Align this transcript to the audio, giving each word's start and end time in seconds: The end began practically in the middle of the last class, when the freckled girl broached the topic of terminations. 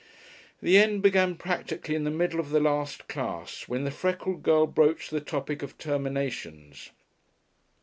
The 0.63 0.79
end 0.79 1.03
began 1.03 1.35
practically 1.35 1.93
in 1.93 2.05
the 2.05 2.09
middle 2.09 2.39
of 2.39 2.49
the 2.49 2.59
last 2.59 3.07
class, 3.07 3.67
when 3.67 3.83
the 3.83 3.91
freckled 3.91 4.41
girl 4.41 4.65
broached 4.65 5.11
the 5.11 5.21
topic 5.21 5.61
of 5.61 5.77
terminations. 5.77 6.89